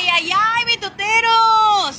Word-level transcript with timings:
Ay, 0.00 0.08
ay, 0.08 0.30
ay, 0.34 0.64
mitoteros. 0.64 1.96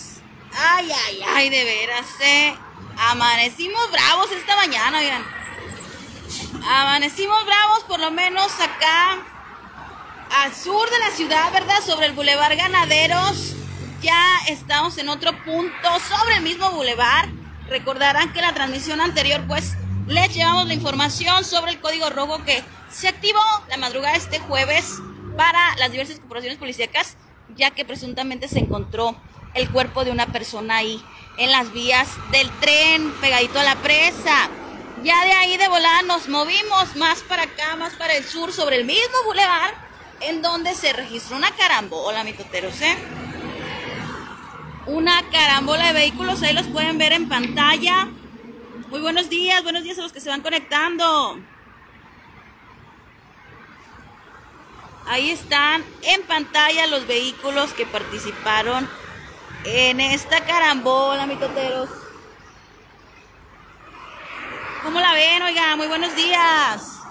Ay, 0.58 0.92
ay, 0.92 1.24
ay, 1.36 1.50
de 1.52 1.64
veras, 1.64 2.08
eh. 2.20 2.56
Amanecimos 2.98 3.92
bravos 3.92 4.32
esta 4.32 4.56
mañana, 4.56 4.98
oigan. 4.98 5.24
Amanecimos 6.68 7.46
bravos, 7.46 7.84
por 7.84 8.00
lo 8.00 8.10
menos 8.10 8.60
acá 8.60 9.20
al 10.32 10.56
sur 10.56 10.90
de 10.90 10.98
la 10.98 11.12
ciudad, 11.12 11.52
¿verdad? 11.54 11.80
Sobre 11.86 12.08
el 12.08 12.14
Boulevard 12.14 12.58
Ganaderos. 12.58 13.54
Ya 14.02 14.40
estamos 14.48 14.98
en 14.98 15.08
otro 15.08 15.32
punto 15.44 16.00
sobre 16.00 16.38
el 16.38 16.42
mismo 16.42 16.72
boulevard. 16.72 17.30
Recordarán 17.68 18.34
que 18.34 18.42
la 18.42 18.56
transmisión 18.56 19.00
anterior, 19.00 19.46
pues, 19.48 19.76
les 20.08 20.34
llevamos 20.34 20.66
la 20.66 20.74
información 20.74 21.46
sobre 21.46 21.74
el 21.74 21.80
código 21.80 22.10
rojo 22.10 22.44
que 22.46 22.64
se 22.90 23.10
activó 23.10 23.44
la 23.70 23.78
madrugada 23.78 24.16
este 24.16 24.40
jueves 24.40 24.96
para 25.38 25.76
las 25.76 25.92
diversas 25.92 26.18
corporaciones 26.18 26.58
policíacas, 26.58 27.16
ya 27.56 27.72
que 27.72 27.86
presuntamente 27.86 28.48
se 28.48 28.60
encontró 28.60 29.16
el 29.54 29.70
cuerpo 29.70 30.04
de 30.06 30.12
una 30.12 30.28
persona 30.28 30.78
ahí 30.78 31.02
en 31.38 31.52
las 31.52 31.72
vías 31.74 32.08
del 32.32 32.50
tren, 32.60 33.12
pegadito 33.22 33.60
a 33.60 33.64
la 33.64 33.76
presa. 33.76 34.50
Ya 35.04 35.26
de 35.26 35.34
ahí 35.34 35.58
de 35.58 35.68
volada 35.68 36.04
nos 36.04 36.30
movimos 36.30 36.96
más 36.96 37.22
para 37.24 37.44
acá, 37.44 37.76
más 37.76 37.94
para 37.94 38.16
el 38.16 38.24
sur, 38.24 38.52
sobre 38.52 38.78
el 38.78 38.86
mismo 38.86 39.24
bulevar, 39.26 39.74
en 40.22 40.42
donde 40.42 40.76
se 40.76 40.94
registró 40.94 41.38
una 41.38 41.52
carambola, 41.52 42.24
mitoteros, 42.24 42.80
¿eh? 42.82 42.96
Una 44.86 45.24
carambola 45.32 45.88
de 45.88 45.94
vehículos, 45.94 46.44
ahí 46.44 46.54
los 46.54 46.68
pueden 46.68 46.98
ver 46.98 47.14
en 47.14 47.28
pantalla. 47.28 48.10
Muy 48.90 49.00
buenos 49.00 49.30
días, 49.30 49.64
buenos 49.64 49.84
días 49.84 49.98
a 49.98 50.02
los 50.02 50.12
que 50.12 50.20
se 50.20 50.30
van 50.30 50.42
conectando. 50.42 51.40
Ahí 55.12 55.30
están 55.30 55.84
en 56.04 56.24
pantalla 56.26 56.88
los 56.88 57.06
vehículos 57.06 57.74
que 57.74 57.86
participaron 57.86 58.88
en 59.66 60.00
esta 60.00 60.46
carambola, 60.46 61.26
mitoteros. 61.26 61.90
¿Cómo 64.82 65.02
la 65.02 65.12
ven? 65.12 65.44
Oiga, 65.44 65.76
muy 65.76 65.88
buenos 65.88 66.16
días. 66.16 67.02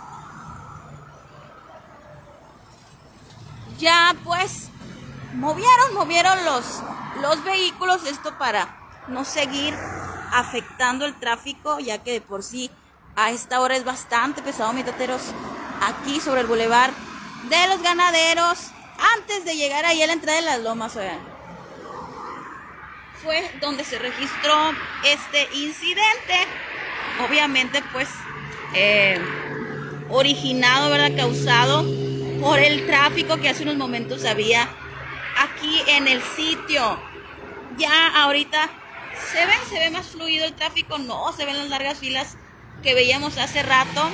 Ya 3.78 4.16
pues 4.24 4.70
movieron, 5.34 5.92
movieron 5.92 6.42
los, 6.46 6.82
los 7.20 7.44
vehículos, 7.44 8.06
esto 8.06 8.38
para 8.38 8.78
no 9.08 9.26
seguir 9.26 9.76
afectando 10.32 11.04
el 11.04 11.20
tráfico, 11.20 11.78
ya 11.80 12.02
que 12.02 12.12
de 12.12 12.20
por 12.22 12.42
sí 12.44 12.70
a 13.14 13.30
esta 13.30 13.60
hora 13.60 13.76
es 13.76 13.84
bastante 13.84 14.40
pesado, 14.40 14.72
mitoteros, 14.72 15.20
aquí 15.82 16.18
sobre 16.18 16.40
el 16.40 16.46
bulevar 16.46 16.92
de 17.48 17.68
los 17.68 17.82
ganaderos, 17.82 18.70
antes 19.16 19.44
de 19.44 19.56
llegar 19.56 19.86
ahí 19.86 20.02
a 20.02 20.06
la 20.06 20.12
entrada 20.12 20.38
de 20.38 20.44
las 20.44 20.60
lomas, 20.60 20.96
oigan. 20.96 21.18
Fue 23.22 23.50
donde 23.60 23.84
se 23.84 23.98
registró 23.98 24.72
este 25.04 25.48
incidente 25.54 26.46
obviamente 27.28 27.82
pues 27.92 28.08
eh, 28.74 29.18
originado, 30.08 30.90
¿verdad? 30.90 31.16
Causado 31.16 31.84
por 32.40 32.58
el 32.58 32.86
tráfico 32.86 33.36
que 33.38 33.48
hace 33.48 33.62
unos 33.62 33.76
momentos 33.76 34.24
había 34.24 34.68
aquí 35.38 35.82
en 35.88 36.08
el 36.08 36.22
sitio. 36.22 36.98
Ya 37.76 38.22
ahorita 38.22 38.68
se 39.32 39.46
ve, 39.46 39.52
se 39.68 39.78
ve 39.78 39.90
más 39.90 40.06
fluido 40.08 40.46
el 40.46 40.54
tráfico, 40.54 40.98
no, 40.98 41.32
se 41.32 41.44
ven 41.44 41.56
las 41.56 41.68
largas 41.68 41.98
filas 41.98 42.36
que 42.82 42.94
veíamos 42.94 43.38
hace 43.38 43.62
rato. 43.62 44.08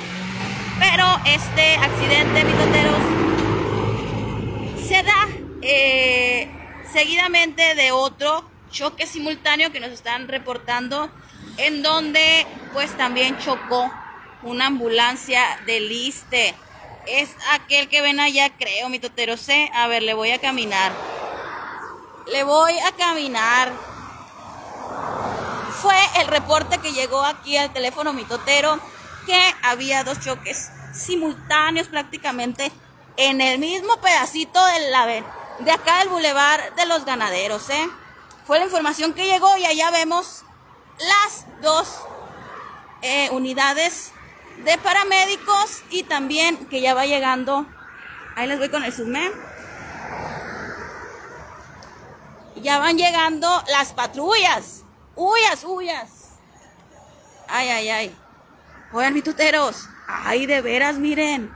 Pero 0.79 1.05
este 1.25 1.75
accidente, 1.75 2.43
mitoteros, 2.43 3.01
se 4.87 5.03
da 5.03 5.27
eh, 5.61 6.49
seguidamente 6.93 7.75
de 7.75 7.91
otro 7.91 8.49
choque 8.71 9.07
simultáneo 9.07 9.71
que 9.71 9.79
nos 9.79 9.91
están 9.91 10.27
reportando 10.27 11.09
en 11.57 11.81
donde 11.81 12.45
pues 12.73 12.95
también 12.95 13.37
chocó 13.39 13.91
una 14.43 14.67
ambulancia 14.67 15.41
del 15.65 15.89
Liste. 15.89 16.53
Es 17.07 17.29
aquel 17.53 17.89
que 17.89 18.01
ven 18.01 18.19
allá, 18.19 18.49
creo, 18.57 18.89
mi 18.89 18.99
totero 18.99 19.37
C. 19.37 19.71
A 19.73 19.87
ver, 19.87 20.03
le 20.03 20.13
voy 20.13 20.31
a 20.31 20.39
caminar. 20.39 20.91
Le 22.31 22.43
voy 22.43 22.77
a 22.79 22.91
caminar. 22.91 23.71
Fue 25.81 25.97
el 26.19 26.27
reporte 26.27 26.77
que 26.79 26.91
llegó 26.91 27.23
aquí 27.23 27.55
al 27.57 27.71
teléfono 27.71 28.13
mi 28.13 28.25
totero 28.25 28.79
que 29.25 29.39
había 29.61 30.03
dos 30.03 30.19
choques 30.19 30.71
simultáneos 30.97 31.87
prácticamente 31.87 32.71
en 33.17 33.41
el 33.41 33.59
mismo 33.59 33.99
pedacito 34.01 34.63
de 34.65 34.89
la 34.89 35.05
de 35.05 35.71
acá 35.71 35.99
del 35.99 36.09
bulevar 36.09 36.75
de 36.75 36.85
los 36.85 37.05
ganaderos, 37.05 37.69
¿eh? 37.69 37.89
Fue 38.45 38.59
la 38.59 38.65
información 38.65 39.13
que 39.13 39.25
llegó 39.25 39.57
y 39.57 39.65
allá 39.65 39.91
vemos 39.91 40.43
las 40.99 41.45
dos 41.61 41.99
eh, 43.01 43.29
unidades 43.31 44.11
de 44.63 44.77
paramédicos 44.77 45.83
y 45.89 46.03
también 46.03 46.67
que 46.67 46.81
ya 46.81 46.93
va 46.93 47.05
llegando, 47.05 47.65
ahí 48.35 48.47
les 48.47 48.59
voy 48.59 48.69
con 48.69 48.83
el 48.83 48.93
zoom, 48.93 49.13
ya 52.55 52.79
van 52.79 52.97
llegando 52.97 53.63
las 53.67 53.93
patrullas, 53.93 54.83
huyas, 55.15 55.63
huyas. 55.63 56.09
Ay, 57.47 57.69
ay, 57.69 57.89
ay. 57.89 58.17
Oigan, 58.91 59.13
mis 59.13 59.23
tuteros, 59.23 59.87
ay, 60.07 60.45
de 60.45 60.61
veras, 60.61 60.97
miren. 60.97 61.51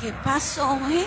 ¿Qué 0.00 0.12
pasó, 0.24 0.78
eh? 0.90 1.06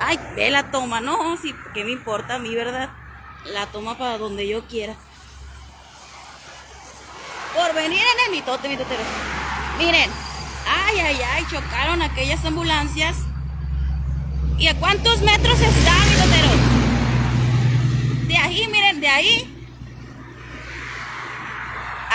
Ay, 0.00 0.18
ve 0.36 0.50
la 0.50 0.70
toma, 0.70 1.00
no, 1.00 1.36
sí, 1.38 1.54
¿qué 1.72 1.84
me 1.84 1.90
importa 1.90 2.34
a 2.34 2.38
mí, 2.38 2.54
verdad? 2.54 2.90
la 3.52 3.66
toma 3.66 3.96
para 3.96 4.18
donde 4.18 4.48
yo 4.48 4.66
quiera. 4.66 4.94
Por 7.54 7.74
venir 7.74 8.00
en 8.00 8.24
el 8.26 8.30
mitote, 8.36 8.68
mitote. 8.68 8.96
Miren, 9.78 10.10
ay, 10.66 10.98
ay, 10.98 11.16
ay, 11.34 11.44
chocaron 11.50 12.02
aquellas 12.02 12.44
ambulancias. 12.44 13.16
¿Y 14.58 14.66
a 14.68 14.74
cuántos 14.78 15.20
metros 15.20 15.60
está, 15.60 15.92
mitotero? 16.10 16.48
De 18.26 18.36
ahí, 18.36 18.68
miren, 18.68 19.00
de 19.00 19.08
ahí. 19.08 19.53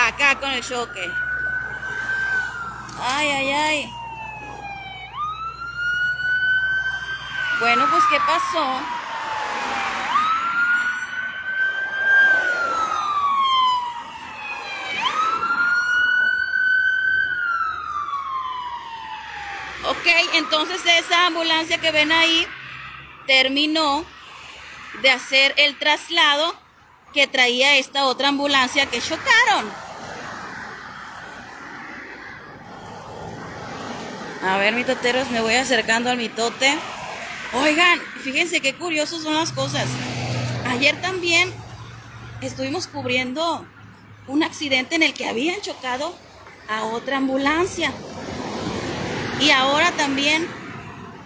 Acá 0.02 0.40
con 0.40 0.50
el 0.50 0.64
choque. 0.64 1.12
Ay, 3.02 3.30
ay, 3.30 3.52
ay. 3.52 3.94
Bueno, 7.60 7.86
pues, 7.92 8.04
¿qué 8.10 8.18
pasó? 8.22 8.82
Ok, 19.86 20.08
entonces 20.36 20.82
esa 20.86 21.26
ambulancia 21.26 21.78
que 21.80 21.92
ven 21.92 22.14
ahí 22.14 22.48
terminó 23.28 24.06
de 25.02 25.12
hacer 25.12 25.54
el 25.58 25.78
traslado 25.78 26.56
que 27.14 27.28
traía 27.28 27.76
esta 27.76 28.06
otra 28.06 28.30
ambulancia 28.30 28.86
que 28.86 29.02
chocaron. 29.02 29.89
A 34.42 34.58
ver, 34.58 34.74
mitoteros, 34.74 35.30
me 35.32 35.42
voy 35.42 35.56
acercando 35.56 36.10
al 36.10 36.18
mitote. 36.18 36.74
Oigan, 37.54 38.00
fíjense 38.24 38.62
qué 38.62 38.74
curiosos 38.74 39.24
son 39.24 39.34
las 39.34 39.52
cosas. 39.52 39.86
Ayer 40.68 41.00
también 41.02 41.52
estuvimos 42.40 42.88
cubriendo 42.88 43.66
un 44.28 44.44
accidente 44.44 44.96
en 44.96 45.04
el 45.04 45.14
que 45.14 45.28
habían 45.28 45.60
chocado 45.60 46.16
a 46.70 46.86
otra 46.86 47.18
ambulancia. 47.18 47.92
Y 49.42 49.50
ahora 49.52 49.92
también 49.92 50.48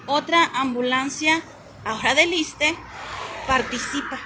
otra 0.07 0.45
ambulancia, 0.55 1.39
ahora 1.85 2.15
del 2.15 2.33
ISTE, 2.33 2.75
participa. 3.45 4.19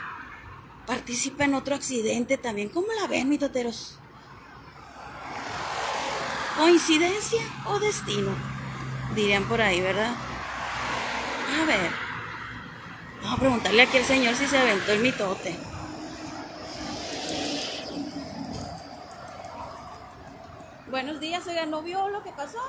Participa 0.85 1.43
en 1.43 1.55
otro 1.55 1.75
accidente 1.75 2.37
también. 2.37 2.69
¿Cómo 2.69 2.87
la 3.01 3.07
ven, 3.07 3.27
mitoteros? 3.27 3.99
¿Coincidencia 6.57 7.41
o 7.65 7.79
destino? 7.79 8.56
Dirían 9.13 9.45
por 9.45 9.61
ahí, 9.61 9.81
¿verdad? 9.81 10.11
A 11.61 11.65
ver. 11.65 11.91
Vamos 13.21 13.37
a 13.37 13.39
preguntarle 13.39 13.81
aquí 13.81 13.97
al 13.97 14.05
señor 14.05 14.35
si 14.35 14.47
se 14.47 14.57
aventó 14.57 14.91
el 14.91 14.99
mitote. 14.99 15.57
Buenos 20.89 21.19
días, 21.19 21.45
oiga, 21.47 21.65
¿no 21.65 21.81
vio 21.81 22.07
lo 22.09 22.23
que 22.23 22.31
pasó? 22.31 22.61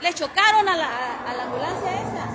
Le 0.00 0.12
chocaron 0.14 0.68
a 0.68 0.76
la, 0.76 1.20
a 1.28 1.34
la 1.34 1.44
ambulancia 1.44 1.92
esa. 1.92 2.28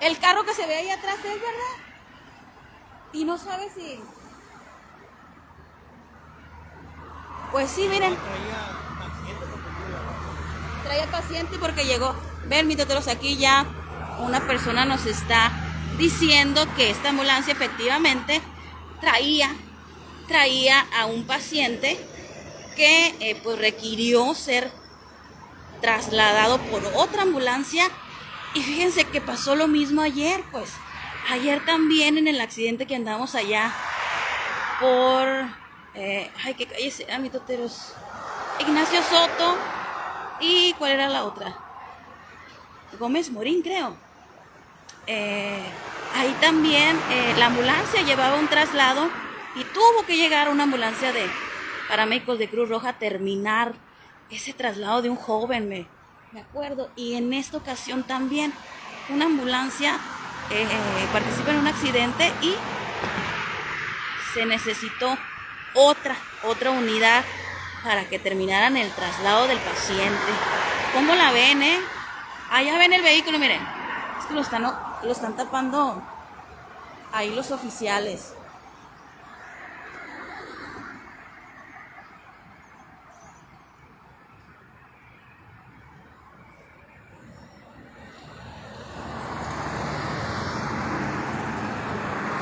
El 0.00 0.18
carro 0.18 0.44
que 0.44 0.54
se 0.54 0.66
ve 0.66 0.76
ahí 0.76 0.90
atrás 0.90 1.18
es, 1.18 1.24
¿verdad? 1.24 1.74
Y 3.12 3.24
no 3.24 3.38
sabe 3.38 3.70
si... 3.70 4.02
Pues 7.52 7.70
sí, 7.70 7.88
miren. 7.88 8.16
Traía 10.84 11.06
paciente 11.10 11.56
porque 11.58 11.84
llegó. 11.84 12.14
Ven, 12.46 12.68
mitoteros, 12.68 13.08
aquí 13.08 13.36
ya 13.36 13.66
una 14.20 14.46
persona 14.46 14.84
nos 14.84 15.06
está 15.06 15.50
diciendo 15.96 16.66
que 16.76 16.90
esta 16.90 17.08
ambulancia 17.08 17.52
efectivamente 17.52 18.40
traía, 19.00 19.54
traía 20.28 20.86
a 20.96 21.06
un 21.06 21.24
paciente 21.24 21.98
que 22.76 23.14
eh, 23.20 23.40
pues 23.42 23.58
requirió 23.58 24.34
ser 24.34 24.70
trasladado 25.80 26.58
por 26.58 26.82
otra 26.94 27.22
ambulancia 27.22 27.84
y 28.54 28.62
fíjense 28.62 29.04
que 29.04 29.20
pasó 29.20 29.56
lo 29.56 29.68
mismo 29.68 30.02
ayer, 30.02 30.42
pues 30.52 30.70
ayer 31.30 31.64
también 31.64 32.18
en 32.18 32.28
el 32.28 32.40
accidente 32.40 32.86
que 32.86 32.96
andamos 32.96 33.34
allá 33.34 33.72
por, 34.80 35.28
eh, 35.94 36.30
ay, 36.44 36.54
qué 36.54 36.66
calle 36.66 36.90
será, 36.90 37.18
mitoteros, 37.18 37.94
Ignacio 38.60 39.00
Soto 39.02 39.56
y 40.44 40.74
cuál 40.74 40.92
era 40.92 41.08
la 41.08 41.24
otra, 41.24 41.56
Gómez 42.98 43.30
Morín 43.30 43.62
creo. 43.62 43.96
Eh, 45.06 45.62
ahí 46.14 46.36
también 46.40 46.98
eh, 47.10 47.34
la 47.38 47.46
ambulancia 47.46 48.02
llevaba 48.02 48.38
un 48.38 48.48
traslado 48.48 49.08
y 49.56 49.64
tuvo 49.64 50.04
que 50.06 50.16
llegar 50.16 50.48
una 50.50 50.64
ambulancia 50.64 51.12
de 51.12 51.26
paramédicos 51.88 52.38
de 52.38 52.48
Cruz 52.48 52.68
Roja 52.68 52.90
a 52.90 52.98
terminar 52.98 53.74
ese 54.30 54.52
traslado 54.52 55.02
de 55.02 55.10
un 55.10 55.16
joven, 55.16 55.68
me, 55.68 55.88
acuerdo. 56.40 56.90
Y 56.96 57.14
en 57.14 57.32
esta 57.32 57.56
ocasión 57.56 58.02
también 58.02 58.52
una 59.08 59.26
ambulancia 59.26 59.98
eh, 60.50 60.66
participa 61.12 61.52
en 61.52 61.58
un 61.58 61.66
accidente 61.68 62.32
y 62.42 62.54
se 64.34 64.44
necesitó 64.44 65.16
otra, 65.74 66.16
otra 66.42 66.70
unidad 66.70 67.24
para 67.84 68.08
que 68.08 68.18
terminaran 68.18 68.78
el 68.78 68.90
traslado 68.92 69.46
del 69.46 69.58
paciente. 69.58 70.32
¿Cómo 70.94 71.14
la 71.14 71.30
ven, 71.32 71.62
eh? 71.62 71.78
Allá 72.50 72.78
ven 72.78 72.94
el 72.94 73.02
vehículo, 73.02 73.38
miren. 73.38 73.60
Es 74.18 74.24
que 74.24 74.34
lo 74.34 74.40
están, 74.40 74.62
lo 74.62 75.12
están 75.12 75.36
tapando 75.36 76.02
ahí 77.12 77.34
los 77.34 77.50
oficiales. 77.50 78.32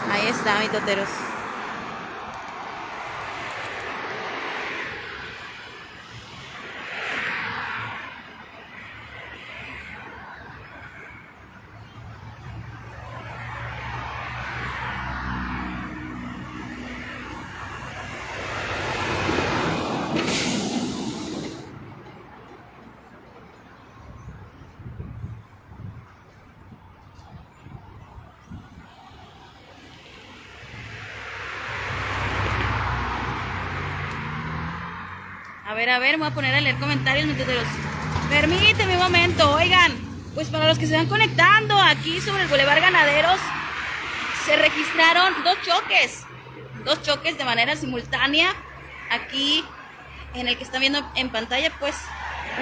Ahí 0.08 0.28
está, 0.28 0.60
mi 0.60 0.68
toteros. 0.68 1.31
A 35.72 35.74
ver, 35.74 35.88
a 35.88 35.98
ver, 35.98 36.18
me 36.18 36.24
voy 36.24 36.32
a 36.32 36.34
poner 36.34 36.54
a 36.54 36.60
leer 36.60 36.76
comentarios. 36.76 37.26
Permíteme 38.28 38.92
un 38.92 39.02
momento, 39.04 39.54
oigan. 39.54 39.90
Pues 40.34 40.48
para 40.48 40.68
los 40.68 40.78
que 40.78 40.86
se 40.86 40.94
van 40.94 41.06
conectando 41.06 41.74
aquí 41.78 42.20
sobre 42.20 42.42
el 42.42 42.48
Boulevard 42.48 42.82
Ganaderos, 42.82 43.40
se 44.44 44.54
registraron 44.56 45.32
dos 45.42 45.56
choques. 45.62 46.24
Dos 46.84 47.00
choques 47.02 47.38
de 47.38 47.46
manera 47.46 47.74
simultánea. 47.74 48.54
Aquí, 49.10 49.64
en 50.34 50.46
el 50.46 50.58
que 50.58 50.64
están 50.64 50.80
viendo 50.80 51.10
en 51.14 51.30
pantalla, 51.30 51.72
pues 51.80 51.96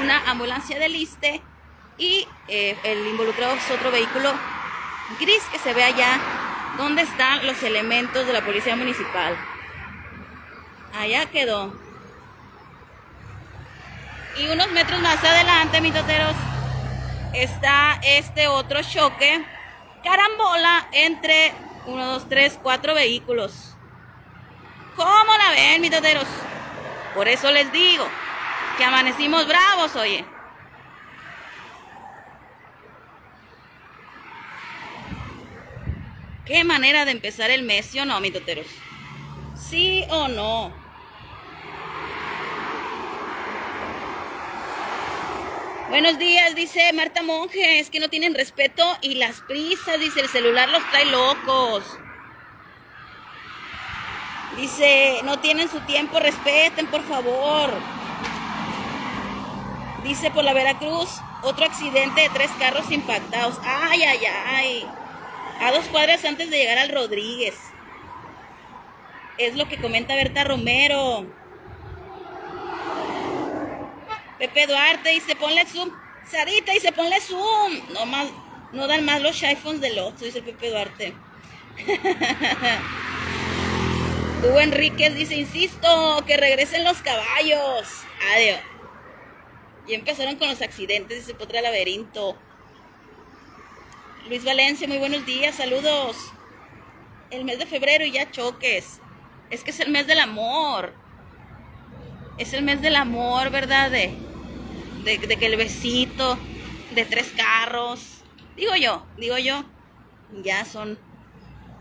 una 0.00 0.30
ambulancia 0.30 0.78
del 0.78 0.94
ISTE 0.94 1.42
y 1.98 2.28
eh, 2.46 2.78
el 2.84 3.04
involucrado 3.08 3.54
es 3.54 3.70
otro 3.72 3.90
vehículo 3.90 4.32
gris 5.18 5.42
que 5.50 5.58
se 5.58 5.74
ve 5.74 5.82
allá 5.82 6.20
donde 6.78 7.02
están 7.02 7.44
los 7.44 7.60
elementos 7.64 8.24
de 8.24 8.32
la 8.32 8.44
policía 8.46 8.76
municipal. 8.76 9.36
Allá 10.96 11.26
quedó. 11.26 11.89
Y 14.36 14.48
unos 14.48 14.70
metros 14.70 15.00
más 15.00 15.22
adelante, 15.22 15.80
mis 15.80 15.92
toteros, 15.92 16.34
está 17.32 18.00
este 18.02 18.48
otro 18.48 18.82
choque, 18.82 19.44
carambola 20.02 20.88
entre 20.92 21.52
uno, 21.86 22.06
dos, 22.06 22.28
tres, 22.28 22.58
cuatro 22.62 22.94
vehículos. 22.94 23.76
¿Cómo 24.96 25.36
la 25.38 25.50
ven, 25.50 25.80
mis 25.80 25.90
toteros? 25.90 26.26
Por 27.14 27.28
eso 27.28 27.50
les 27.50 27.70
digo 27.72 28.06
que 28.76 28.84
amanecimos 28.84 29.46
bravos, 29.46 29.96
oye. 29.96 30.24
¿Qué 36.46 36.64
manera 36.64 37.04
de 37.04 37.12
empezar 37.12 37.50
el 37.50 37.62
mes, 37.62 37.86
¿sí 37.86 38.00
o 38.00 38.04
no, 38.04 38.18
mis 38.20 38.32
toteros? 38.32 38.66
¿Sí 39.54 40.04
o 40.10 40.28
no? 40.28 40.79
Buenos 45.90 46.20
días, 46.20 46.54
dice 46.54 46.92
Marta 46.92 47.24
Monge, 47.24 47.80
es 47.80 47.90
que 47.90 47.98
no 47.98 48.08
tienen 48.08 48.32
respeto 48.32 48.84
y 49.00 49.16
las 49.16 49.40
prisas, 49.40 49.98
dice 49.98 50.20
el 50.20 50.28
celular 50.28 50.68
los 50.68 50.88
trae 50.88 51.04
locos. 51.06 51.82
Dice, 54.56 55.16
no 55.24 55.40
tienen 55.40 55.68
su 55.68 55.80
tiempo, 55.80 56.20
respeten 56.20 56.86
por 56.86 57.02
favor. 57.02 57.72
Dice 60.04 60.30
por 60.30 60.44
la 60.44 60.52
Veracruz, 60.52 61.10
otro 61.42 61.64
accidente 61.64 62.20
de 62.20 62.28
tres 62.28 62.52
carros 62.60 62.88
impactados. 62.92 63.58
Ay, 63.64 64.04
ay, 64.04 64.20
ay. 64.46 64.86
A 65.60 65.72
dos 65.72 65.86
cuadras 65.86 66.24
antes 66.24 66.50
de 66.50 66.56
llegar 66.56 66.78
al 66.78 66.90
Rodríguez. 66.90 67.58
Es 69.38 69.56
lo 69.56 69.66
que 69.66 69.80
comenta 69.80 70.14
Berta 70.14 70.44
Romero. 70.44 71.39
Pepe 74.40 74.66
Duarte 74.66 75.10
dice, 75.10 75.36
ponle 75.36 75.66
zoom. 75.66 75.90
Sarita 76.26 76.72
dice, 76.72 76.90
ponle 76.92 77.20
zoom. 77.20 77.92
No, 77.92 78.06
más, 78.06 78.28
no 78.72 78.86
dan 78.86 79.04
más 79.04 79.20
los 79.20 79.42
iPhones 79.42 79.82
del 79.82 79.98
otro, 79.98 80.24
dice 80.24 80.40
Pepe 80.40 80.70
Duarte. 80.70 81.12
Hugo 84.42 84.60
Enríquez 84.60 85.14
dice, 85.14 85.36
insisto, 85.36 86.24
que 86.26 86.38
regresen 86.38 86.84
los 86.84 87.02
caballos. 87.02 87.86
Adiós. 88.34 88.60
Y 89.86 89.92
empezaron 89.92 90.36
con 90.36 90.48
los 90.48 90.62
accidentes, 90.62 91.18
dice 91.18 91.34
Potra 91.34 91.60
Laberinto. 91.60 92.34
Luis 94.26 94.42
Valencia, 94.42 94.88
muy 94.88 94.96
buenos 94.96 95.26
días, 95.26 95.56
saludos. 95.56 96.16
El 97.30 97.44
mes 97.44 97.58
de 97.58 97.66
febrero 97.66 98.06
y 98.06 98.12
ya 98.12 98.30
choques. 98.30 99.00
Es 99.50 99.62
que 99.62 99.70
es 99.70 99.80
el 99.80 99.90
mes 99.90 100.06
del 100.06 100.20
amor. 100.20 100.94
Es 102.38 102.54
el 102.54 102.62
mes 102.62 102.80
del 102.80 102.96
amor, 102.96 103.50
¿verdad? 103.50 103.92
De, 105.04 105.18
que 105.18 105.46
el 105.46 105.56
besito, 105.56 106.38
de 106.94 107.04
tres 107.04 107.32
carros. 107.36 108.22
Digo 108.56 108.74
yo, 108.76 109.06
digo 109.16 109.38
yo. 109.38 109.64
Ya 110.42 110.64
son, 110.64 110.98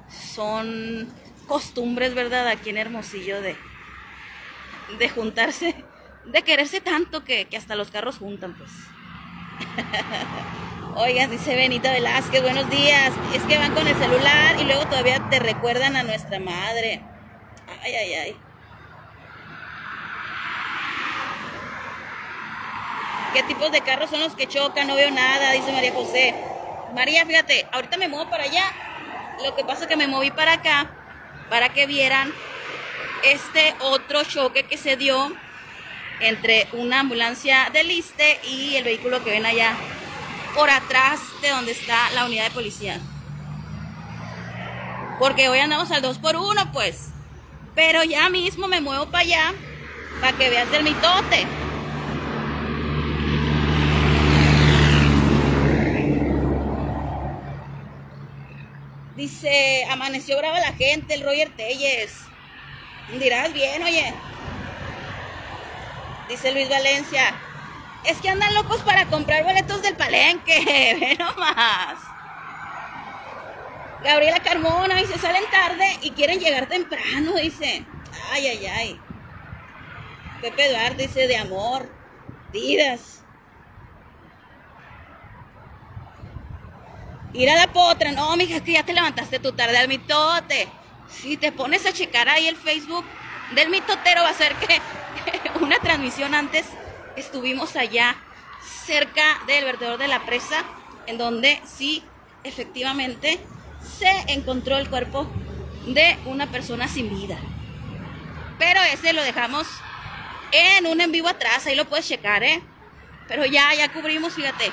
son 0.09 1.07
costumbres, 1.47 2.15
¿verdad? 2.15 2.47
Aquí 2.47 2.71
en 2.71 2.77
Hermosillo 2.77 3.41
de, 3.41 3.55
de 4.97 5.09
juntarse, 5.09 5.75
de 6.25 6.41
quererse 6.41 6.81
tanto 6.81 7.23
que, 7.23 7.45
que 7.45 7.57
hasta 7.57 7.75
los 7.75 7.91
carros 7.91 8.17
juntan, 8.17 8.57
pues. 8.57 8.71
Oiga, 10.95 11.27
dice 11.27 11.55
Benita 11.55 11.91
Velázquez, 11.91 12.41
buenos 12.41 12.69
días. 12.69 13.13
Es 13.33 13.43
que 13.43 13.57
van 13.57 13.73
con 13.73 13.87
el 13.87 13.95
celular 13.95 14.59
y 14.59 14.63
luego 14.63 14.85
todavía 14.85 15.29
te 15.29 15.39
recuerdan 15.39 15.95
a 15.95 16.03
nuestra 16.03 16.39
madre. 16.39 17.03
Ay, 17.83 17.93
ay, 17.93 18.13
ay. 18.13 18.48
¿Qué 23.33 23.43
tipos 23.43 23.71
de 23.71 23.81
carros 23.81 24.09
son 24.09 24.21
los 24.21 24.33
que 24.33 24.47
chocan? 24.47 24.87
No 24.87 24.95
veo 24.95 25.11
nada, 25.11 25.51
dice 25.51 25.71
María 25.71 25.93
José. 25.93 26.33
María, 26.95 27.25
fíjate, 27.25 27.67
ahorita 27.71 27.97
me 27.97 28.07
muevo 28.07 28.27
para 28.29 28.45
allá. 28.45 28.63
Lo 29.43 29.55
que 29.55 29.63
pasa 29.63 29.83
es 29.83 29.87
que 29.87 29.95
me 29.95 30.07
moví 30.07 30.31
para 30.31 30.53
acá 30.53 30.89
para 31.49 31.69
que 31.69 31.85
vieran 31.85 32.33
este 33.23 33.75
otro 33.81 34.23
choque 34.23 34.63
que 34.63 34.77
se 34.77 34.97
dio 34.97 35.31
entre 36.19 36.67
una 36.73 37.01
ambulancia 37.01 37.69
del 37.71 37.91
ISTE 37.91 38.39
y 38.47 38.75
el 38.75 38.83
vehículo 38.83 39.23
que 39.23 39.31
ven 39.31 39.45
allá 39.45 39.75
por 40.55 40.69
atrás 40.69 41.19
de 41.41 41.49
donde 41.49 41.71
está 41.71 42.09
la 42.11 42.25
unidad 42.25 42.45
de 42.45 42.51
policía. 42.51 42.99
Porque 45.19 45.49
hoy 45.49 45.59
andamos 45.59 45.91
al 45.91 46.01
2 46.01 46.17
por 46.17 46.35
1 46.35 46.71
pues. 46.71 47.09
Pero 47.75 48.03
ya 48.03 48.27
mismo 48.29 48.67
me 48.67 48.81
muevo 48.81 49.05
para 49.05 49.23
allá 49.23 49.53
para 50.19 50.35
que 50.35 50.49
veas 50.49 50.73
el 50.73 50.83
mitote. 50.83 51.68
Dice, 59.19 59.85
amaneció 59.89 60.37
brava 60.37 60.61
la 60.61 60.71
gente, 60.71 61.13
el 61.13 61.25
Roger 61.25 61.49
Telles. 61.49 62.21
Dirás 63.19 63.51
bien, 63.51 63.83
oye. 63.83 64.13
Dice 66.29 66.53
Luis 66.53 66.69
Valencia, 66.69 67.35
es 68.05 68.17
que 68.21 68.29
andan 68.29 68.53
locos 68.53 68.81
para 68.83 69.07
comprar 69.07 69.43
boletos 69.43 69.81
del 69.81 69.97
palenque, 69.97 70.95
ve 71.01 71.17
nomás. 71.19 71.99
Gabriela 74.05 74.39
Carmona 74.39 74.95
dice, 74.95 75.19
salen 75.19 75.43
tarde 75.51 75.99
y 76.01 76.11
quieren 76.11 76.39
llegar 76.39 76.69
temprano, 76.69 77.35
dice. 77.35 77.83
Ay, 78.31 78.47
ay, 78.47 78.65
ay. 78.67 79.01
Pepe 80.39 80.67
Eduardo 80.67 80.95
dice, 80.95 81.27
de 81.27 81.35
amor, 81.35 81.91
vidas. 82.53 83.21
Ir 87.33 87.49
a 87.49 87.55
la 87.55 87.71
potra, 87.71 88.11
no, 88.11 88.35
mija, 88.35 88.63
que 88.63 88.73
ya 88.73 88.83
te 88.83 88.93
levantaste 88.93 89.39
tu 89.39 89.51
tarde 89.51 89.77
al 89.77 89.87
mitote. 89.87 90.67
Si 91.09 91.37
te 91.37 91.51
pones 91.51 91.85
a 91.85 91.93
checar 91.93 92.27
ahí 92.27 92.47
el 92.47 92.55
Facebook 92.55 93.05
del 93.55 93.69
mitotero, 93.69 94.23
va 94.23 94.29
a 94.29 94.33
ser 94.33 94.55
que 94.55 94.81
una 95.61 95.79
transmisión 95.79 96.33
antes 96.33 96.65
estuvimos 97.15 97.75
allá 97.75 98.15
cerca 98.85 99.41
del 99.47 99.65
vertedor 99.65 99.97
de 99.99 100.07
la 100.07 100.25
presa, 100.25 100.63
en 101.05 101.17
donde 101.17 101.61
sí, 101.65 102.03
efectivamente, 102.43 103.39
se 103.99 104.09
encontró 104.33 104.77
el 104.77 104.89
cuerpo 104.89 105.27
de 105.85 106.17
una 106.25 106.47
persona 106.47 106.87
sin 106.87 107.09
vida. 107.09 107.37
Pero 108.57 108.81
ese 108.83 109.13
lo 109.13 109.23
dejamos 109.23 109.67
en 110.51 110.87
un 110.87 110.99
en 110.99 111.11
vivo 111.11 111.27
atrás, 111.27 111.65
ahí 111.67 111.75
lo 111.75 111.85
puedes 111.85 112.07
checar, 112.07 112.43
¿eh? 112.43 112.61
Pero 113.27 113.45
ya, 113.45 113.73
ya 113.75 113.91
cubrimos, 113.93 114.33
fíjate. 114.33 114.71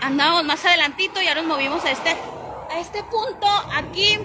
Andamos 0.00 0.44
más 0.44 0.64
adelantito, 0.64 1.20
ya 1.20 1.34
nos 1.34 1.46
movimos 1.46 1.84
a 1.84 1.90
este, 1.90 2.10
a 2.10 2.80
este 2.80 3.02
punto, 3.02 3.46
aquí, 3.74 4.18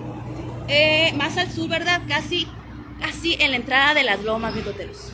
eh, 0.68 1.13
más 1.15 1.38
al 1.38 1.51
sur, 1.51 1.68
¿verdad? 1.68 2.01
Casi, 2.08 2.48
casi 3.00 3.36
en 3.39 3.51
la 3.51 3.58
entrada 3.58 3.94
de 3.94 4.03
las 4.03 4.22
lomas, 4.24 4.53
mitoteros. 4.53 5.12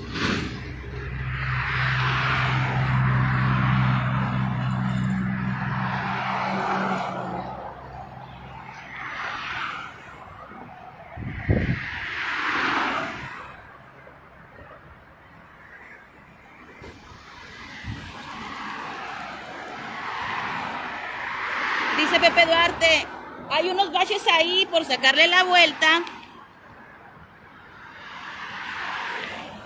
Dice 22.00 22.18
Pepe 22.20 22.46
Duarte, 22.46 23.08
hay 23.52 23.70
unos 23.70 23.92
baches 23.92 24.26
ahí 24.32 24.66
por 24.72 24.86
sacarle 24.86 25.28
la 25.28 25.44
vuelta. 25.44 26.02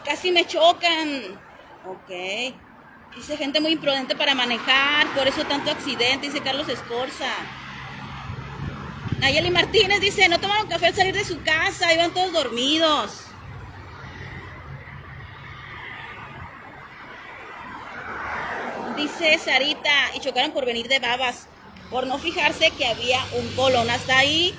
Casi 0.04 0.32
me 0.32 0.46
chocan. 0.48 1.40
Ok. 1.86 2.56
Dice 3.16 3.38
gente 3.38 3.60
muy 3.60 3.74
imprudente 3.74 4.16
para 4.16 4.34
manejar, 4.34 5.06
por 5.14 5.28
eso 5.28 5.44
tanto 5.46 5.70
accidente, 5.70 6.28
dice 6.28 6.42
Carlos 6.42 6.68
Escorza. 6.68 7.32
Nayeli 9.20 9.52
Martínez 9.52 10.02
dice, 10.02 10.28
no 10.28 10.40
tomaron 10.40 10.68
café 10.68 10.88
al 10.88 10.96
salir 10.96 11.14
de 11.14 11.24
su 11.24 11.44
casa, 11.44 11.94
iban 11.94 12.12
todos 12.16 12.34
dormidos. 12.34 13.28
Dice 18.98 19.38
Sarita, 19.38 20.16
y 20.16 20.20
chocaron 20.20 20.52
por 20.52 20.66
venir 20.66 20.88
de 20.88 20.98
babas, 20.98 21.48
por 21.94 22.08
no 22.08 22.18
fijarse 22.18 22.72
que 22.72 22.88
había 22.88 23.24
un 23.40 23.48
colón 23.56 23.88
hasta 23.88 24.18
ahí. 24.18 24.56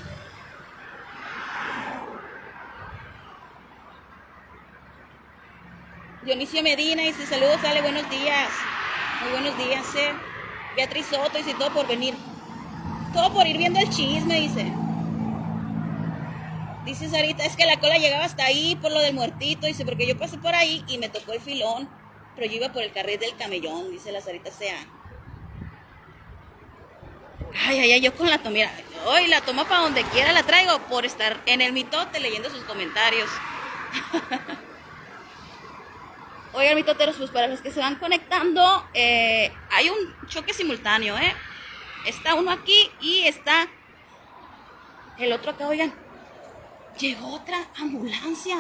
Dionisio 6.25 6.63
Medina 6.63 7.03
dice, 7.03 7.27
saludos, 7.27 7.59
sale, 7.61 7.83
buenos 7.83 8.09
días. 8.09 8.49
Muy 9.21 9.33
buenos 9.33 9.59
días, 9.59 9.85
eh. 9.97 10.13
Beatriz 10.77 11.07
Soto 11.07 11.37
dice, 11.37 11.55
todo 11.55 11.73
por 11.73 11.89
venir. 11.89 12.15
Todo 13.13 13.33
por 13.33 13.49
ir 13.49 13.59
viendo 13.59 13.81
el 13.81 13.91
chisme, 13.91 14.39
dice. 14.39 14.73
Dice 16.85 17.11
Sarita, 17.11 17.45
es 17.45 17.57
que 17.57 17.67
la 17.67 17.81
cola 17.81 17.99
llegaba 17.99 18.25
hasta 18.25 18.45
ahí 18.45 18.77
por 18.77 18.93
lo 18.93 19.01
del 19.01 19.13
muertito, 19.13 19.67
dice, 19.67 19.85
porque 19.85 20.07
yo 20.07 20.17
pasé 20.17 20.39
por 20.39 20.55
ahí 20.55 20.85
y 20.87 20.99
me 20.99 21.09
tocó 21.09 21.33
el 21.33 21.41
filón, 21.41 21.89
pero 22.37 22.47
yo 22.47 22.59
iba 22.59 22.73
por 22.73 22.85
el 22.85 22.93
carril 22.93 23.19
del 23.19 23.35
camellón, 23.35 23.91
dice 23.91 24.13
la 24.13 24.21
Sarita 24.21 24.53
Sea. 24.53 24.87
Ay, 27.67 27.79
ay, 27.79 27.93
ay, 27.93 28.01
yo 28.03 28.15
con 28.15 28.29
la 28.29 28.37
toma, 28.39 28.51
mira, 28.51 28.71
hoy 29.07 29.27
la 29.27 29.41
toma 29.41 29.65
para 29.65 29.81
donde 29.81 30.05
quiera 30.05 30.33
la 30.33 30.43
traigo 30.43 30.81
por 30.81 31.07
estar 31.07 31.41
en 31.47 31.63
el 31.63 31.73
mitote 31.73 32.21
leyendo 32.21 32.51
sus 32.51 32.63
comentarios. 32.65 33.31
Oigan, 36.53 36.77
mitoteros, 36.77 37.17
pues 37.17 37.31
para 37.31 37.47
los 37.47 37.63
que 37.63 37.73
se 37.73 37.81
van 37.81 37.97
conectando, 37.97 38.87
eh, 38.93 39.51
hay 39.71 39.89
un 39.89 40.29
choque 40.29 40.53
simultáneo, 40.53 41.17
¿eh? 41.17 41.35
Está 42.05 42.35
uno 42.35 42.51
aquí 42.51 42.91
y 43.01 43.23
está 43.23 43.67
el 45.19 45.33
otro 45.33 45.53
acá, 45.53 45.67
oigan. 45.67 45.95
Llegó 46.99 47.35
otra 47.35 47.57
ambulancia. 47.79 48.57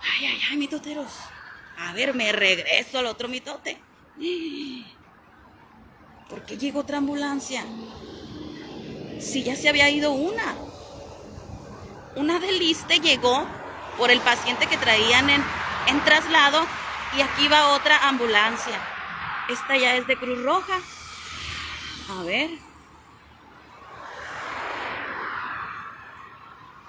Ay, 0.00 0.26
ay, 0.26 0.40
ay, 0.50 0.56
mitoteros. 0.56 1.12
A 1.76 1.92
ver, 1.92 2.14
me 2.14 2.32
regreso 2.32 2.98
al 2.98 3.06
otro 3.06 3.28
mitote. 3.28 3.78
¿Por 6.28 6.46
qué 6.46 6.56
llegó 6.56 6.80
otra 6.80 6.98
ambulancia? 6.98 7.64
Si 9.20 9.42
ya 9.42 9.54
se 9.54 9.68
había 9.68 9.88
ido 9.90 10.12
una. 10.12 10.54
Una 12.16 12.38
del 12.38 12.58
liste 12.58 13.00
llegó 13.00 13.46
por 13.96 14.10
el 14.10 14.20
paciente 14.20 14.66
que 14.66 14.76
traían 14.76 15.28
en, 15.30 15.42
en 15.88 16.00
traslado 16.04 16.66
y 17.16 17.20
aquí 17.20 17.48
va 17.48 17.68
otra 17.74 18.08
ambulancia. 18.08 18.78
Esta 19.48 19.76
ya 19.76 19.96
es 19.96 20.06
de 20.06 20.16
Cruz 20.16 20.42
Roja. 20.42 20.78
A 22.10 22.22
ver. 22.22 22.50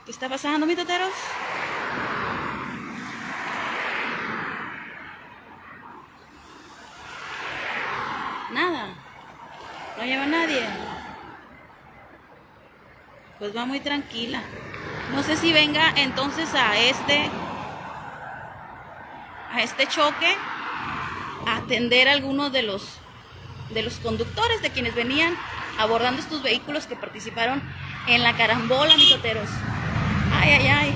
¿Qué 0.05 0.11
está 0.11 0.29
pasando, 0.29 0.65
mis 0.65 0.77
toteros? 0.77 1.13
Nada. 8.51 8.89
No 9.97 10.03
lleva 10.03 10.25
nadie. 10.25 10.80
Pues 13.41 13.57
va 13.57 13.65
muy 13.65 13.79
tranquila. 13.79 14.39
No 15.15 15.24
sé 15.24 15.36
si 15.36 15.51
venga 15.51 15.91
entonces 15.95 16.53
a 16.53 16.77
este 16.77 17.27
a 19.51 19.63
este 19.63 19.88
choque 19.88 20.27
a 21.48 21.55
atender 21.55 22.07
a 22.07 22.12
algunos 22.12 22.51
de 22.51 22.62
los 22.62 23.00
de 23.71 23.81
los 23.81 23.95
conductores 23.95 24.62
de 24.62 24.69
quienes 24.69 24.93
venían 24.93 25.36
abordando 25.79 26.21
estos 26.21 26.43
vehículos 26.43 26.86
que 26.86 26.95
participaron 26.95 27.63
en 28.05 28.21
la 28.21 28.38
carambola, 28.38 28.95
mitoteros. 28.95 29.50
Ay, 30.33 30.51
ay, 30.51 30.67
ay. 30.67 30.95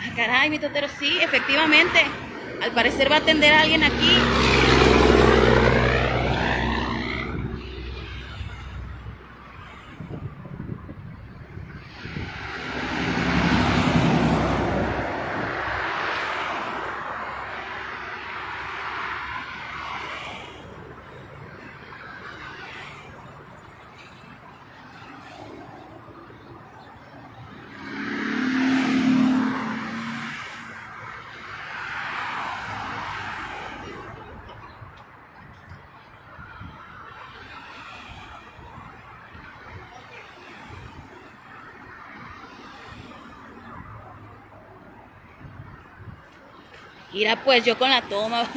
Ah, 0.00 0.12
caray, 0.16 0.50
mitoteros, 0.50 0.90
sí, 0.98 1.20
efectivamente. 1.20 2.04
Al 2.60 2.72
parecer 2.72 3.08
va 3.12 3.16
a 3.16 3.18
atender 3.20 3.54
a 3.54 3.60
alguien 3.60 3.84
aquí. 3.84 4.41
Mira, 47.12 47.44
pues 47.44 47.64
yo 47.64 47.78
con 47.78 47.90
la 47.90 48.02
toma. 48.02 48.46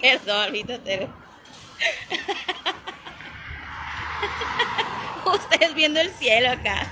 Perdón, 0.00 0.52
te 0.84 1.08
Ustedes 5.26 5.74
viendo 5.74 6.00
el 6.00 6.10
cielo 6.10 6.50
acá. 6.50 6.86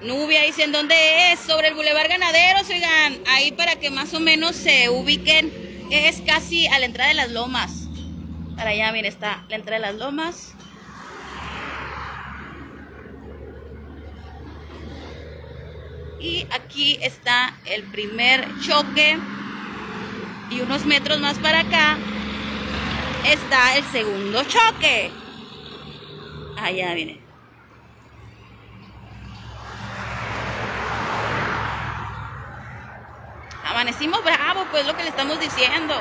Nubia 0.00 0.42
dice, 0.42 0.64
¿en 0.64 0.72
dónde 0.72 1.32
es? 1.32 1.40
Sobre 1.40 1.68
el 1.68 1.74
Boulevard 1.74 2.08
Ganaderos, 2.08 2.68
oigan, 2.68 3.18
ahí 3.26 3.52
para 3.52 3.76
que 3.76 3.90
más 3.90 4.12
o 4.14 4.20
menos 4.20 4.54
se 4.54 4.90
ubiquen, 4.90 5.88
es 5.90 6.20
casi 6.20 6.66
a 6.66 6.78
la 6.78 6.86
entrada 6.86 7.08
de 7.08 7.14
las 7.14 7.30
lomas. 7.30 7.88
Para 8.56 8.70
allá, 8.70 8.92
miren, 8.92 9.12
está 9.12 9.44
la 9.48 9.56
entrada 9.56 9.80
de 9.80 9.92
las 9.92 9.96
lomas. 9.96 10.55
Y 16.26 16.44
aquí 16.50 16.98
está 17.02 17.54
el 17.66 17.84
primer 17.84 18.48
choque. 18.60 19.16
Y 20.50 20.60
unos 20.60 20.84
metros 20.84 21.20
más 21.20 21.38
para 21.38 21.60
acá 21.60 21.96
está 23.24 23.76
el 23.76 23.84
segundo 23.84 24.42
choque. 24.42 25.12
Allá 26.58 26.94
viene. 26.94 27.20
Amanecimos 33.64 34.24
bravo, 34.24 34.66
pues 34.72 34.84
lo 34.84 34.96
que 34.96 35.04
le 35.04 35.10
estamos 35.10 35.38
diciendo. 35.38 35.94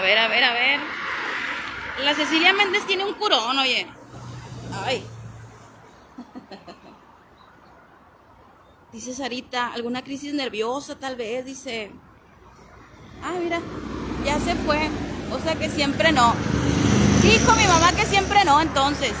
A 0.00 0.02
ver, 0.02 0.16
a 0.16 0.28
ver, 0.28 0.44
a 0.44 0.52
ver. 0.54 0.80
Cecilia 2.14 2.52
Méndez 2.52 2.86
tiene 2.86 3.04
un 3.04 3.14
curón, 3.14 3.58
oye. 3.58 3.86
Ay. 4.84 5.04
Dice 8.92 9.14
Sarita, 9.14 9.72
alguna 9.72 10.02
crisis 10.02 10.34
nerviosa 10.34 10.98
tal 10.98 11.14
vez, 11.16 11.44
dice. 11.44 11.92
Ah, 13.22 13.34
mira, 13.40 13.60
ya 14.24 14.38
se 14.40 14.54
fue. 14.56 14.90
O 15.32 15.38
sea 15.38 15.54
que 15.54 15.70
siempre 15.70 16.10
no. 16.10 16.34
Dijo 17.22 17.54
mi 17.54 17.66
mamá 17.66 17.92
que 17.92 18.04
siempre 18.06 18.44
no, 18.44 18.60
entonces. 18.60 19.12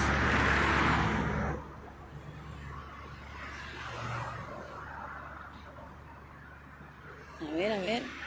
A 7.40 7.52
ver, 7.54 7.72
a 7.72 7.78
ver. 7.78 8.20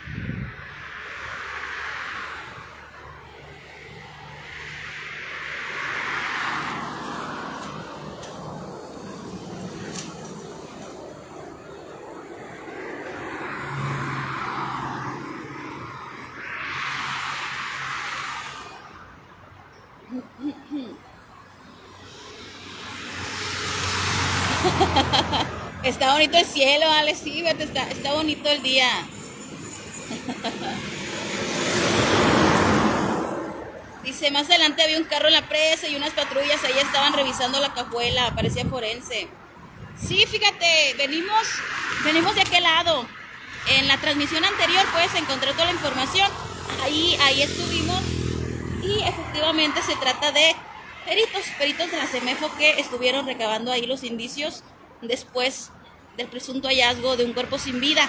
Está 25.84 26.14
bonito 26.14 26.38
el 26.38 26.46
cielo, 26.46 26.90
Alex, 26.90 27.20
sí, 27.20 27.46
está, 27.46 27.90
está 27.90 28.14
bonito 28.14 28.50
el 28.50 28.64
día. 28.64 28.88
Dice, 34.04 34.32
más 34.32 34.50
adelante 34.50 34.84
había 34.84 34.98
un 34.98 35.06
carro 35.06 35.28
en 35.28 35.34
la 35.34 35.48
presa 35.48 35.88
y 35.88 35.96
unas 35.96 36.12
patrullas 36.12 36.62
ahí 36.64 36.78
estaban 36.78 37.14
revisando 37.14 37.60
la 37.60 37.74
cajuela, 37.74 38.36
parecía 38.36 38.66
forense. 38.66 39.28
Sí, 40.00 40.26
fíjate, 40.26 40.96
venimos, 40.98 41.48
venimos 42.04 42.36
de 42.36 42.42
aquel 42.42 42.64
lado. 42.64 43.08
En 43.70 43.88
la 43.88 43.98
transmisión 43.98 44.44
anterior 44.44 44.86
puedes 44.92 45.16
encontrar 45.16 45.54
toda 45.54 45.66
la 45.66 45.72
información. 45.72 46.30
Ahí, 46.84 47.18
ahí 47.22 47.42
estuvimos. 47.42 48.02
Y 48.84 49.02
efectivamente 49.44 49.82
se 49.82 49.96
trata 49.98 50.32
de 50.32 50.56
peritos, 51.06 51.42
peritos 51.58 51.92
de 51.92 51.98
la 51.98 52.08
CEMEFO 52.08 52.50
que 52.58 52.80
estuvieron 52.80 53.26
recabando 53.26 53.74
ahí 53.74 53.86
los 53.86 54.04
indicios 54.04 54.64
después 55.02 55.70
del 56.16 56.28
presunto 56.28 56.70
hallazgo 56.70 57.18
de 57.18 57.26
un 57.26 57.34
cuerpo 57.34 57.60
sin 57.60 57.82
vida, 57.82 58.08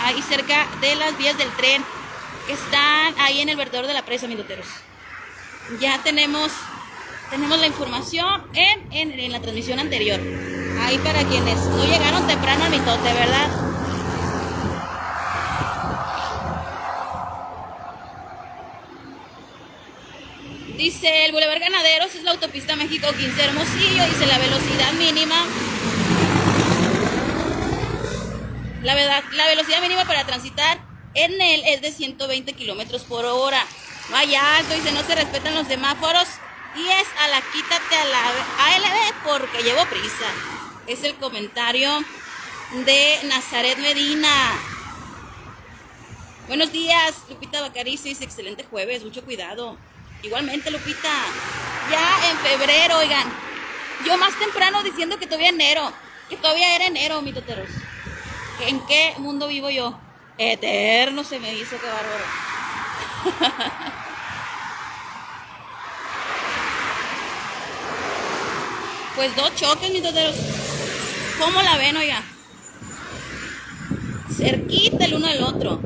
ahí 0.00 0.22
cerca 0.22 0.68
de 0.80 0.94
las 0.94 1.18
vías 1.18 1.36
del 1.36 1.50
tren 1.56 1.84
que 2.46 2.52
están 2.52 3.14
ahí 3.18 3.40
en 3.40 3.48
el 3.48 3.56
vertedor 3.56 3.88
de 3.88 3.94
la 3.94 4.04
presa, 4.04 4.28
minuteros. 4.28 4.66
Ya 5.80 6.00
tenemos, 6.04 6.52
tenemos 7.30 7.58
la 7.58 7.66
información 7.66 8.44
en, 8.54 8.92
en, 8.92 9.32
la 9.32 9.40
transmisión 9.40 9.80
anterior. 9.80 10.20
Ahí 10.82 10.96
para 10.98 11.24
quienes 11.24 11.58
no 11.58 11.84
llegaron 11.86 12.24
temprano 12.28 12.64
al 12.64 12.70
mitote, 12.70 13.12
¿verdad? 13.14 13.67
Dice, 20.78 21.24
el 21.24 21.32
Boulevard 21.32 21.58
Ganaderos 21.58 22.14
es 22.14 22.22
la 22.22 22.30
autopista 22.30 22.76
México 22.76 23.08
15 23.10 23.44
Hermosillo, 23.44 24.06
dice 24.06 24.26
la 24.28 24.38
velocidad 24.38 24.92
mínima 24.92 25.44
La, 28.84 28.94
verdad, 28.94 29.24
la 29.32 29.48
velocidad 29.48 29.82
mínima 29.82 30.04
para 30.04 30.24
transitar 30.24 30.78
en 31.14 31.32
él 31.42 31.62
es 31.66 31.82
de 31.82 31.90
120 31.90 32.52
kilómetros 32.52 33.02
por 33.02 33.24
hora. 33.24 33.66
Vaya 34.12 34.58
alto, 34.58 34.72
dice, 34.72 34.92
no 34.92 35.02
se 35.02 35.16
respetan 35.16 35.56
los 35.56 35.66
semáforos. 35.66 36.28
Y 36.76 36.86
es 36.86 37.08
a 37.18 37.26
la 37.26 37.40
quítate 37.40 37.96
a 37.96 38.04
la 38.04 38.28
ALB 38.76 39.14
porque 39.26 39.64
llevo 39.64 39.84
prisa. 39.86 40.26
Es 40.86 41.02
el 41.02 41.16
comentario 41.16 41.90
de 42.86 43.18
Nazaret 43.24 43.78
Medina. 43.78 44.30
Buenos 46.46 46.70
días, 46.70 47.16
Lupita 47.28 47.62
Bacarici. 47.62 48.10
Dice, 48.10 48.22
excelente 48.22 48.62
jueves, 48.62 49.02
mucho 49.02 49.24
cuidado. 49.24 49.76
Igualmente, 50.22 50.70
Lupita. 50.70 51.08
Ya 51.90 52.30
en 52.30 52.38
febrero, 52.38 52.98
oigan. 52.98 53.26
Yo 54.04 54.16
más 54.18 54.38
temprano 54.38 54.82
diciendo 54.82 55.18
que 55.18 55.26
todavía 55.26 55.48
enero. 55.50 55.92
Que 56.28 56.36
todavía 56.36 56.74
era 56.76 56.86
enero, 56.86 57.22
mi 57.22 57.32
toteros. 57.32 57.68
¿En 58.60 58.84
qué 58.86 59.14
mundo 59.18 59.46
vivo 59.46 59.70
yo? 59.70 59.98
Eterno 60.36 61.24
se 61.24 61.38
me 61.38 61.54
hizo, 61.54 61.76
qué 61.78 61.86
bárbaro. 61.86 62.24
pues 69.16 69.34
dos 69.36 69.54
choques, 69.54 69.90
mis 69.90 70.02
toteros. 70.02 70.36
¿Cómo 71.38 71.62
la 71.62 71.76
ven, 71.76 71.96
oiga? 71.96 72.22
Cerquita 74.36 75.04
el 75.04 75.14
uno 75.14 75.28
del 75.28 75.42
otro. 75.42 75.80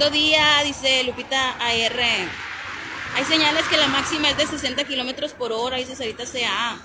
Bonito 0.00 0.18
día, 0.18 0.62
dice 0.64 1.04
Lupita 1.04 1.50
AR. 1.60 2.00
Hay 3.16 3.24
señales 3.28 3.68
que 3.68 3.76
la 3.76 3.86
máxima 3.86 4.30
es 4.30 4.38
de 4.38 4.46
60 4.46 4.84
kilómetros 4.84 5.34
por 5.34 5.52
hora, 5.52 5.76
dice 5.76 5.94
Sarita 5.94 6.24
CA. 6.24 6.78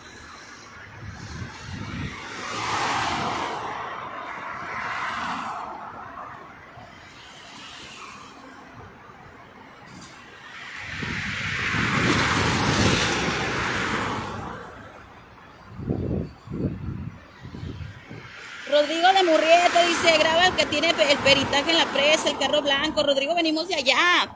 Rodrigo 18.70 19.14
de 19.14 19.24
Murrieta 19.24 19.84
dice, 19.84 20.18
graba 20.18 20.48
el 20.48 20.56
que 20.56 20.66
tiene 20.66 20.90
el 20.90 21.18
peritaje 21.20 21.70
en 21.70 21.78
la 21.78 21.86
presa, 21.86 22.30
el 22.30 22.38
carro 22.40 22.64
blanco. 22.64 23.04
Rodrigo, 23.04 23.36
venimos 23.36 23.68
de 23.68 23.76
allá. 23.76 24.36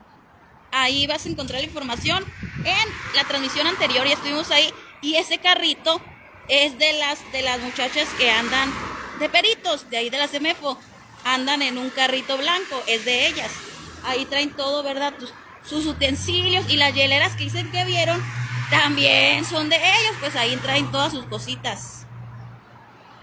Ahí 0.72 1.08
vas 1.08 1.26
a 1.26 1.30
encontrar 1.30 1.62
la 1.62 1.66
información 1.66 2.24
en 2.64 3.16
la 3.16 3.24
transmisión 3.24 3.66
anterior, 3.66 4.06
y 4.06 4.12
estuvimos 4.12 4.52
ahí. 4.52 4.72
Y 5.02 5.16
ese 5.16 5.40
carrito 5.40 6.00
es 6.48 6.78
de 6.78 6.94
las, 6.94 7.20
de 7.32 7.42
las 7.42 7.60
muchachas 7.60 8.08
que 8.20 8.30
andan 8.30 8.72
de 9.20 9.30
peritos, 9.30 9.90
de 9.90 9.98
ahí 9.98 10.10
de 10.12 10.20
la 10.20 10.28
CEMEFO. 10.28 10.78
Andan 11.26 11.64
en 11.64 11.78
un 11.78 11.90
carrito 11.90 12.38
blanco, 12.38 12.84
es 12.86 13.06
de 13.06 13.28
ellas. 13.28 13.52
Ahí 14.04 14.26
traen 14.26 14.52
todo, 14.52 14.84
¿verdad? 14.84 15.14
sus 15.66 15.86
utensilios 15.86 16.66
y 16.70 16.78
las 16.78 16.94
hieleras 16.94 17.36
que 17.36 17.44
dicen 17.44 17.70
que 17.72 17.84
vieron 17.86 18.24
también 18.70 19.46
son 19.46 19.70
de 19.70 19.76
ellos, 19.76 20.16
pues 20.20 20.36
ahí 20.36 20.56
traen 20.58 20.90
todas 20.92 21.14
sus 21.14 21.26
cositas. 21.26 21.99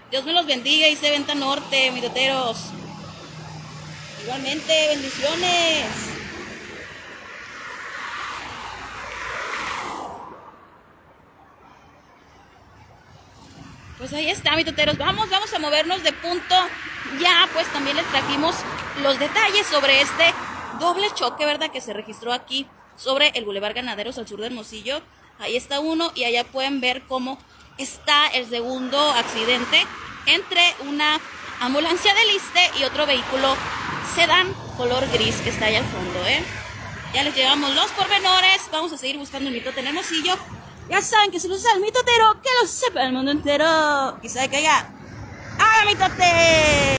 Dios 0.09 0.23
me 0.23 0.31
los 0.31 0.45
bendiga 0.45 0.87
y 0.87 0.95
se 0.95 1.09
venta 1.09 1.35
norte, 1.35 1.91
miroteros. 1.91 2.57
Igualmente, 4.23 4.87
bendiciones. 4.87 5.85
Pues 13.97 14.13
ahí 14.13 14.29
está, 14.29 14.55
mitoteros. 14.55 14.97
Vamos, 14.97 15.29
vamos 15.29 15.53
a 15.53 15.59
movernos 15.59 16.03
de 16.03 16.13
punto. 16.13 16.55
Ya, 17.19 17.49
pues 17.51 17.67
también 17.73 17.97
les 17.97 18.05
trajimos 18.07 18.55
los 19.01 19.19
detalles 19.19 19.65
sobre 19.67 20.01
este 20.01 20.33
doble 20.79 21.07
choque, 21.15 21.45
¿verdad? 21.45 21.71
Que 21.71 21.81
se 21.81 21.93
registró 21.93 22.31
aquí 22.31 22.67
sobre 22.95 23.29
el 23.29 23.43
Boulevard 23.43 23.75
Ganaderos 23.75 24.17
al 24.17 24.27
sur 24.27 24.39
de 24.39 24.47
Hermosillo. 24.47 25.01
Ahí 25.39 25.57
está 25.57 25.79
uno 25.79 26.11
y 26.15 26.23
allá 26.23 26.45
pueden 26.45 26.79
ver 26.79 27.03
cómo 27.07 27.37
está 27.77 28.27
el 28.27 28.49
segundo 28.49 28.99
accidente 29.11 29.85
entre 30.25 30.75
una 30.87 31.19
ambulancia 31.59 32.13
de 32.13 32.25
liste 32.25 32.71
y 32.79 32.83
otro 32.83 33.05
vehículo 33.05 33.55
sedán 34.15 34.53
color 34.77 35.07
gris 35.11 35.35
que 35.37 35.49
está 35.49 35.65
allá 35.65 35.79
al 35.79 35.85
fondo, 35.85 36.25
¿eh? 36.27 36.43
Ya 37.13 37.23
les 37.23 37.33
llevamos 37.35 37.73
los 37.73 37.89
pormenores. 37.91 38.61
Vamos 38.71 38.91
a 38.93 38.97
seguir 38.97 39.17
buscando 39.17 39.47
un 39.47 39.53
mitote 39.53 39.79
en 39.79 39.87
Hermosillo. 39.87 40.35
Ya 40.89 41.01
saben 41.01 41.31
que 41.31 41.39
se 41.39 41.47
los 41.47 41.59
usa 41.59 41.73
el 41.73 41.81
mitotero, 41.81 42.41
que 42.41 42.49
lo 42.61 42.67
sepa 42.67 43.03
el 43.03 43.13
mundo 43.13 43.31
entero. 43.31 43.65
Sabe 44.27 44.49
que 44.49 44.57
haya. 44.57 44.89
¡Ah, 45.59 45.83
mitote! 45.85 46.87